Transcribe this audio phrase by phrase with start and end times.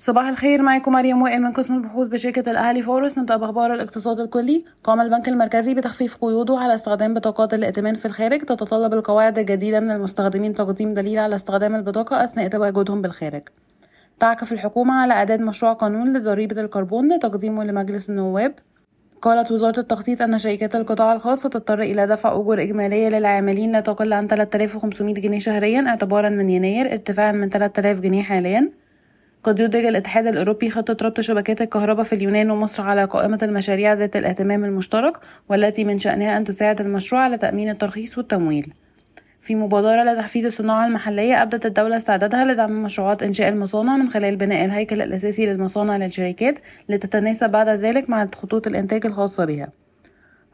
[0.00, 4.64] صباح الخير معكم مريم وائل من قسم البحوث بشركة الأهلي فورس نبدأ بأخبار الاقتصاد الكلي.
[4.84, 8.40] قام البنك المركزي بتخفيف قيوده على استخدام بطاقات الائتمان في الخارج.
[8.40, 13.42] تتطلب القواعد الجديدة من المستخدمين تقديم دليل على استخدام البطاقة أثناء تواجدهم بالخارج.
[14.18, 18.54] تعكف الحكومة على إعداد مشروع قانون لضريبة الكربون لتقديمه لمجلس النواب.
[19.22, 24.12] قالت وزارة التخطيط أن شركات القطاع الخاص ستضطر إلى دفع أجور إجمالية للعاملين لا تقل
[24.12, 28.70] عن 3500 جنيه شهريا اعتبارا من يناير ارتفاعا من 3000 جنيه حاليا.
[29.44, 34.16] قد يدرج الاتحاد الأوروبي خطة ربط شبكات الكهرباء في اليونان ومصر على قائمة المشاريع ذات
[34.16, 35.16] الاهتمام المشترك
[35.48, 38.72] والتي من شأنها أن تساعد المشروع على تأمين الترخيص والتمويل.
[39.40, 44.64] في مبادرة لتحفيز الصناعة المحلية أبدت الدولة استعدادها لدعم مشروعات إنشاء المصانع من خلال بناء
[44.64, 46.58] الهيكل الأساسي للمصانع للشركات
[46.88, 49.68] لتتناسب بعد ذلك مع خطوط الإنتاج الخاصة بها.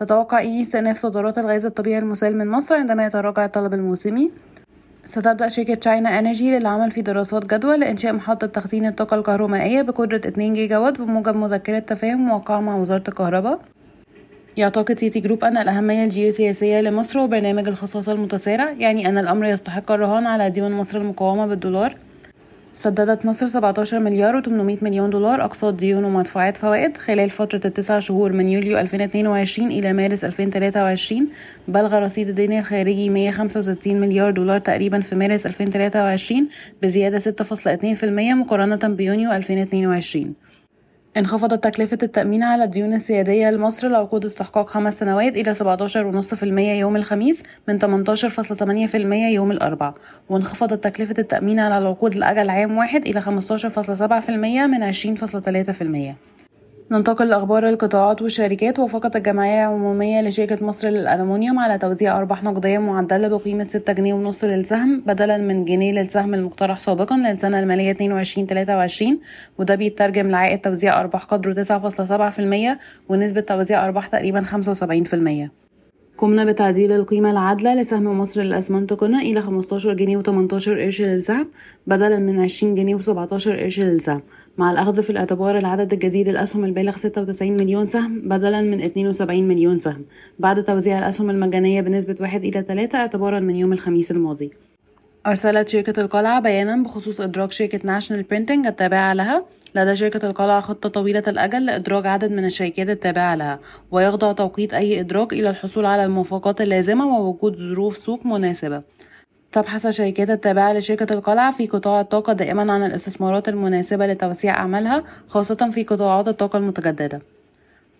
[0.01, 4.31] تتوقع إيدي استئناف صادرات الغاز الطبيعي المسال من مصر عندما يتراجع الطلب الموسمي؟
[5.07, 10.55] ستبدأ شركة China Energy للعمل في دراسات جدوى لإنشاء محطة تخزين الطاقة الكهرومائية بقدرة 2
[10.55, 13.61] جيجا وات بموجب مذكرة تفاهم موقعة مع وزارة الكهرباء.
[14.57, 20.51] يعتقد Citigroup أن الأهمية الجيوسياسية لمصر وبرنامج الخصخصة المتسارع يعني أن الأمر يستحق الرهان على
[20.51, 21.97] ديون مصر المقومة بالدولار.
[22.75, 28.33] سددت مصر 17 مليار و800 مليون دولار أقساط ديون ومدفوعات فوائد خلال فترة التسع شهور
[28.33, 31.29] من يوليو 2022 إلى مارس 2023
[31.69, 36.49] بلغ رصيد الدين الخارجي 165 مليار دولار تقريبا في مارس 2023
[36.83, 40.35] بزيادة 6.2% مقارنة بيونيو 2022
[41.17, 47.43] انخفضت تكلفة التأمين على الديون السيادية لمصر لعقود استحقاق خمس سنوات إلى 17.5% يوم الخميس
[47.69, 49.95] من 18.8% يوم الأربع
[50.29, 53.29] وانخفضت تكلفة التأمين على العقود لأجل عام واحد إلى 15.7%
[54.31, 56.34] من 20.3%
[56.95, 58.79] ننتقل لأخبار القطاعات والشركات.
[58.79, 64.45] وافقت الجمعية العمومية لشركة مصر للألمنيوم على توزيع أرباح نقدية معدلة بقيمة ستة جنيه ونص
[64.45, 69.21] للسهم بدلا من جنيه للسهم المقترح سابقا للسنة المالية 22 23
[69.59, 72.79] وده بيترجم لعائد توزيع أرباح قدره 9.7%
[73.09, 74.43] ونسبة توزيع أرباح تقريبا
[75.51, 75.64] 75%
[76.19, 81.51] قمنا بتعديل القيمة العادلة لسهم مصر للأسمنت قنا إلى 15 جنيه و18 قرش للسهم
[81.87, 84.23] بدلا من 20 جنيه و17 قرش للسهم
[84.59, 89.79] مع الأخذ في الاعتبار العدد الجديد للأسهم البالغ 96 مليون سهم بدلا من 72 مليون
[89.79, 90.05] سهم.
[90.39, 94.51] بعد توزيع الأسهم المجانية بنسبة 1 إلى 3 اعتبارا من يوم الخميس الماضي.
[95.27, 99.45] أرسلت شركة القلعة بيانا بخصوص إدراج شركة National Printing التابعة لها.
[99.75, 103.59] لدى شركة القلعة خطة طويلة الأجل لإدراج عدد من الشركات التابعة لها
[103.91, 108.83] ويخضع توقيت أي إدراج إلى الحصول على الموافقات اللازمة ووجود ظروف سوق مناسبة.
[109.53, 115.71] تبحث الشركات التابعة لشركة القلعة في قطاع الطاقة دائما عن الاستثمارات المناسبة لتوسيع أعمالها خاصة
[115.71, 117.21] في قطاعات الطاقة المتجددة.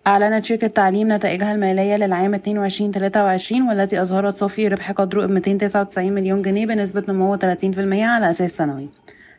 [0.07, 2.41] أعلنت شركة تعليم نتائجها المالية للعام 22-23
[3.69, 7.41] والتي أظهرت صافي ربح قدره 299 مليون جنيه بنسبة نمو 30%
[7.77, 8.89] على أساس سنوي.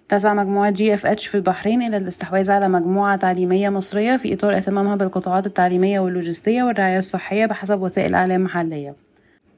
[0.08, 5.46] تسعى مجموعة GFH في البحرين إلى الاستحواذ على مجموعة تعليمية مصرية في إطار اهتمامها بالقطاعات
[5.46, 9.05] التعليمية واللوجستية والرعاية الصحية بحسب وسائل إعلام محلية.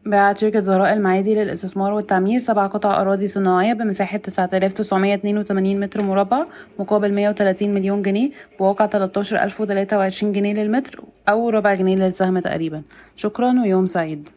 [0.08, 6.44] باعت شركة زهراء المعادي للاستثمار والتعمير سبع قطع أراضي صناعية بمساحة 9982 متر مربع
[6.78, 12.82] مقابل 130 مليون جنيه بواقع 13023 جنيه للمتر أو ربع جنيه للسهم تقريبا.
[13.16, 14.28] شكرا ويوم سعيد.